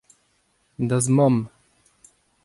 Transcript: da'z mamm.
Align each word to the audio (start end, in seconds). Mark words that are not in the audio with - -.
da'z 0.89 1.07
mamm. 1.17 1.37